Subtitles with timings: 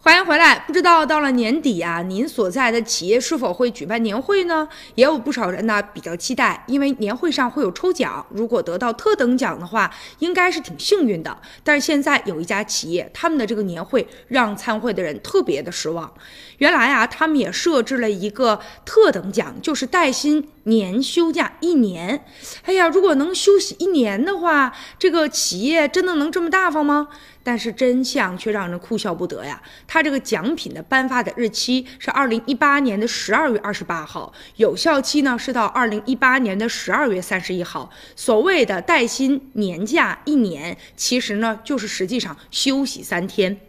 [0.00, 0.57] 欢迎回来。
[0.68, 4.68] 不知道到了年底啊，您所在的企业是否会举办年会呢？
[4.96, 11.34] 也有不少人呢比较期待，因为年会上会有抽奖，如果得到特等奖的话，应该是挺幸运的。
[11.64, 16.12] 但是现在有一家企业，他们的这个年会让参会的人特别的失望。
[16.58, 22.26] 原来啊，他们也设置了一个特等奖，就是带薪年休假一年。
[22.64, 27.08] 哎呀，如果能休息一年的话，这个企业真的能这么大方吗？
[27.44, 29.62] 但是真相却让人哭笑不得呀！
[29.86, 37.88] 他这个奖品的颁发的日期是二零一八年的十二月二十八号，有效期呢是到二零一八年的十二月三十一号。
[38.16, 43.60] 所谓的带薪年假一年，其实呢就是实际上休息三天。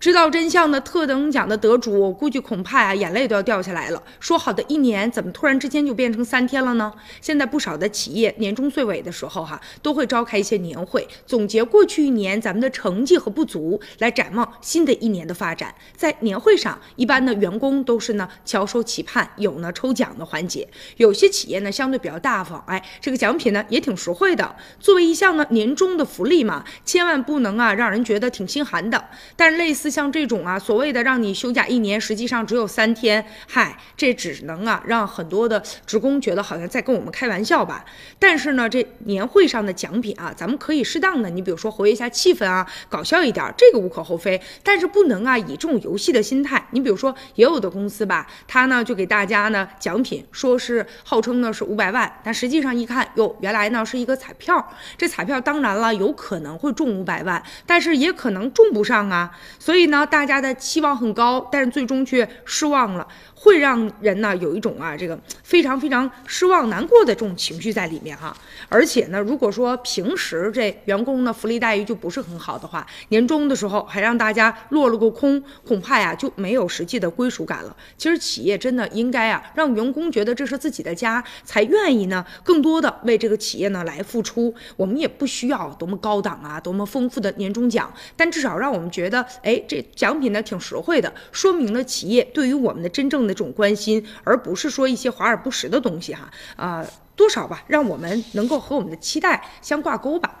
[0.00, 4.00] 知道真相的特等奖的得主，我估计恐怕啊眼泪都要掉下来了。
[4.20, 6.92] 说好的一年，怎么突然之间就变成三天了呢？
[7.20, 15.74] 现在不少的企业年终岁尾的时候哈，都会召开一些年会，总结过去一年咱们的成绩和不足，来展望新的一年的发展。
[15.96, 20.68] 在年会上，一般的员工都是呢翘首企盼，有呢抽奖的环节。
[20.98, 29.04] 有些企业呢相对比较大方，哎，这个奖品呢也挺实惠的，作为一项呢年终的福利嘛，千万不能啊让人觉得挺心寒的。
[29.34, 29.87] 但是类似。
[29.90, 37.84] 像这种啊，所谓的让你休假一年，实际上只有三天，嗨，这只能啊让很多的职工觉得好像在跟我们开玩笑吧。
[38.18, 44.40] 但是呢，这年会上的奖品啊，咱们可以适当的，你比如说活跃一下气氛啊，搞笑一点，这个无可厚非。
[44.62, 54.72] 但是不能啊以这种游戏的心态，你比如说也有的公司吧，他呢就给大家呢奖品，说是号称呢是五百万，但实际上一看哟，原来呢是一个彩票。
[54.96, 59.77] 这彩票当然了，有可能会中五百万，但是也可能中不上啊，所以。
[59.78, 68.36] 所以呢，大家的期望很高，但是最终却失望了，会让人呢有一种啊这个非常非常失望、难过的这种情绪在里面哈。
[68.68, 77.76] 而且呢，如果说平时这员工呢福利待遇就不是很好的话，年终的时候还让大家落了个空，恐怕呀就没有实际的归属感了。
[77.96, 84.52] 其实企业真的应该啊让员工觉得这是自己的家，才愿意呢更多的为这个企业呢来付出。
[84.74, 89.62] 我们也不需要多么高档啊、多么丰富的年终奖，但至少让我们觉得，哎。
[89.68, 96.84] 这奖品呢挺实惠的，说明了企业对于我们的真正的这种关心，而不是说一些华而不实的东西哈啊，
[97.14, 100.37] 多少吧，让我们能够和我们的期待相挂钩吧。